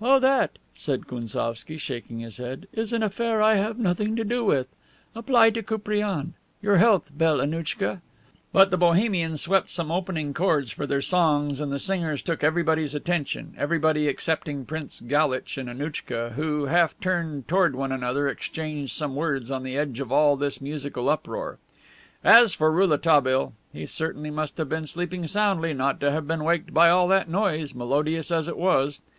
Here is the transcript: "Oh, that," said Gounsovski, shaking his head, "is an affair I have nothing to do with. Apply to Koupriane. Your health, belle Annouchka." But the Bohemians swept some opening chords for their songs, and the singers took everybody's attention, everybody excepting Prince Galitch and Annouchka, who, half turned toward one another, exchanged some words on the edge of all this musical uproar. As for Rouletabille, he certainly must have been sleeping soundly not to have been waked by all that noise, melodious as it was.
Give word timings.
"Oh, 0.00 0.18
that," 0.18 0.52
said 0.74 1.06
Gounsovski, 1.06 1.76
shaking 1.76 2.20
his 2.20 2.38
head, 2.38 2.66
"is 2.72 2.94
an 2.94 3.02
affair 3.02 3.42
I 3.42 3.56
have 3.56 3.78
nothing 3.78 4.16
to 4.16 4.24
do 4.24 4.42
with. 4.42 4.66
Apply 5.14 5.50
to 5.50 5.62
Koupriane. 5.62 6.32
Your 6.62 6.76
health, 6.78 7.10
belle 7.12 7.38
Annouchka." 7.38 8.00
But 8.50 8.70
the 8.70 8.78
Bohemians 8.78 9.42
swept 9.42 9.68
some 9.68 9.92
opening 9.92 10.32
chords 10.32 10.70
for 10.72 10.86
their 10.86 11.02
songs, 11.02 11.60
and 11.60 11.70
the 11.70 11.78
singers 11.78 12.22
took 12.22 12.42
everybody's 12.42 12.94
attention, 12.94 13.52
everybody 13.58 14.08
excepting 14.08 14.64
Prince 14.64 15.02
Galitch 15.02 15.58
and 15.58 15.68
Annouchka, 15.68 16.30
who, 16.32 16.64
half 16.64 16.98
turned 17.00 17.46
toward 17.46 17.76
one 17.76 17.92
another, 17.92 18.26
exchanged 18.26 18.94
some 18.94 19.14
words 19.14 19.50
on 19.50 19.64
the 19.64 19.76
edge 19.76 20.00
of 20.00 20.10
all 20.10 20.34
this 20.38 20.62
musical 20.62 21.10
uproar. 21.10 21.58
As 22.24 22.54
for 22.54 22.72
Rouletabille, 22.72 23.52
he 23.70 23.84
certainly 23.84 24.30
must 24.30 24.56
have 24.56 24.70
been 24.70 24.86
sleeping 24.86 25.26
soundly 25.26 25.74
not 25.74 26.00
to 26.00 26.10
have 26.10 26.26
been 26.26 26.42
waked 26.42 26.72
by 26.72 26.88
all 26.88 27.06
that 27.08 27.28
noise, 27.28 27.74
melodious 27.74 28.30
as 28.30 28.48
it 28.48 28.56
was. 28.56 29.02